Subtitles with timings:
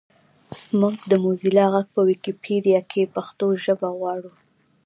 [0.79, 4.31] مونږ د موزیلا غږ په ویکیپېډیا کې پښتو ژبه غواړو